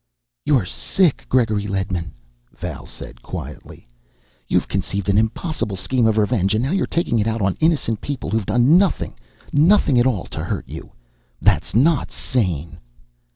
[0.47, 2.13] "You're sick, Gregory Ledman,"
[2.57, 3.87] Val said quietly.
[4.47, 8.01] "You've conceived an impossible scheme of revenge and now you're taking it out on innocent
[8.01, 9.13] people who've done nothing,
[9.53, 10.91] nothing at all to you.
[11.39, 12.79] That's not sane!"